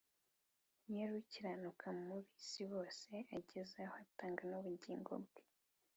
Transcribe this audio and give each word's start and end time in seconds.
Yar' 0.95 1.15
ukiranuka 1.19 1.87
mu 2.03 2.15
b'isi 2.25 2.61
bose, 2.73 3.11
Agezahw 3.37 3.91
atang' 4.01 4.41
ubugingo 4.59 5.13
bwe. 5.25 5.41